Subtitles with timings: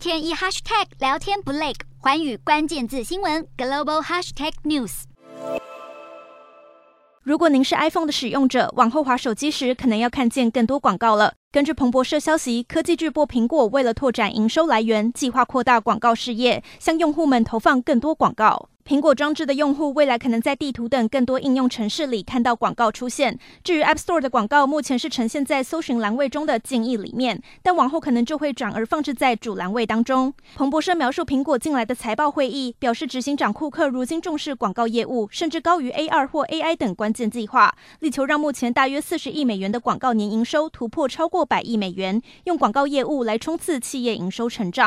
[0.00, 5.02] 天一 hashtag 聊天不累，环宇关键字新闻 global hashtag news。
[7.22, 11.34] 如果您是 iPhone 的使用者，往后滑手机时可能要看见更多广告了。
[11.52, 18.70] 根据彭博社消息，科技巨擘苹果为了拓展营收来源，计划扩大广告事业，向用户们投放更多广告。
[18.90, 23.38] 苹果装置的用户未来可能在地图等更多应用程式里看到广告出现。
[23.62, 30.34] 至于 App Store 的广告，目前是呈现在搜寻栏位中的建议里面，但往后可能就会转而放置在主栏位当中。
[30.56, 44.80] 彭博社描述苹果近来的财报会议，表示执行长库克如今重视广告业务，甚至高于 A 二或 AI 等关键计划，力求让目前大约四十亿美元的广告年营收突破超过百亿美元，用广告业务来冲刺企业营收成长。